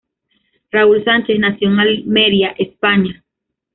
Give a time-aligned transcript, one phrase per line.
[0.71, 3.23] Raúl Sánchez nació en Almería, España.